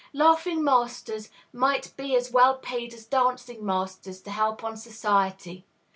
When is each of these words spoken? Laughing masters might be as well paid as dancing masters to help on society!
Laughing 0.13 0.63
masters 0.63 1.29
might 1.53 1.93
be 1.95 2.15
as 2.15 2.31
well 2.31 2.57
paid 2.57 2.91
as 2.91 3.05
dancing 3.05 3.63
masters 3.63 4.19
to 4.19 4.31
help 4.31 4.63
on 4.63 4.75
society! 4.75 5.63